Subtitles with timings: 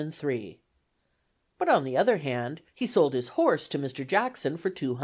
[1.59, 4.07] But on the other hand, he sold his horse to Mr.
[4.07, 4.97] Jackson for £200.